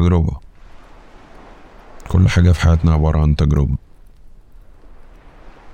[0.00, 0.36] تجربة.
[2.08, 3.76] كل حاجة في حياتنا عبارة عن تجربة.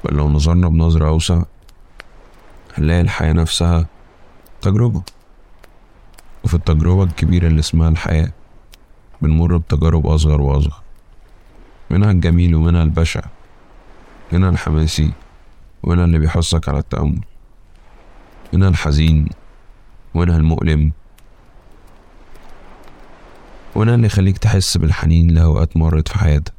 [0.05, 1.43] بل لو نظرنا بنظرة أوسع
[2.75, 3.87] هنلاقي الحياة نفسها
[4.61, 5.03] تجربة.
[6.45, 8.33] وفي التجربة الكبيرة اللي اسمها الحياة
[9.23, 10.83] بنمر بتجارب أصغر وأصغر.
[11.91, 13.23] منها الجميل ومنها البشع.
[14.33, 15.13] منها الحماسي
[15.83, 17.21] ومنها اللي بيحثك على التأمل.
[18.53, 19.29] منها الحزين
[20.15, 20.93] ومنها المؤلم
[23.77, 26.53] ومنها اللي يخليك تحس بالحنين لأوقات مرت في حياتك.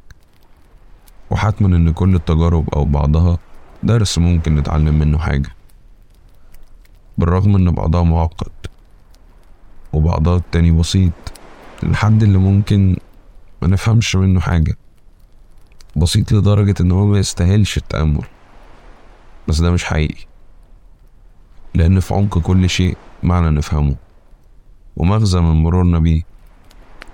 [1.30, 3.38] وحتما إن كل التجارب أو بعضها
[3.82, 5.48] درس ممكن نتعلم منه حاجة.
[7.18, 8.52] بالرغم إن بعضها معقد
[9.92, 11.12] وبعضها التاني بسيط
[11.82, 12.96] للحد اللي ممكن
[13.62, 14.76] ما نفهمش منه حاجة.
[15.96, 18.24] بسيط لدرجة إن هو ما يستاهلش التأمل.
[19.48, 20.24] بس ده مش حقيقي.
[21.74, 23.96] لأن في عمق كل شيء معنى نفهمه.
[24.96, 26.37] ومغزى من مرورنا بيه.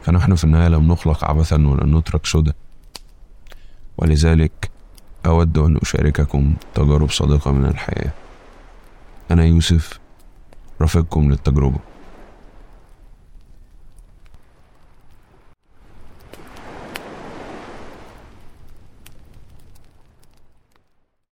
[0.04, 2.52] فنحن في النهاية لم نخلق عبثا ولن نترك سدى.
[3.98, 4.70] ولذلك
[5.26, 8.12] أود أن أشارككم تجارب صادقة من الحياة.
[9.30, 10.00] أنا يوسف
[10.80, 11.78] رافقكم للتجربة.